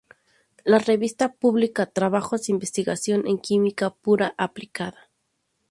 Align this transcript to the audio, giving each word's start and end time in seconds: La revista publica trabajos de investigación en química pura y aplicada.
La 0.65 0.79
revista 0.79 1.31
publica 1.33 1.85
trabajos 1.85 2.47
de 2.47 2.53
investigación 2.53 3.27
en 3.27 3.37
química 3.37 3.91
pura 3.91 4.29
y 4.29 4.33
aplicada. 4.39 5.11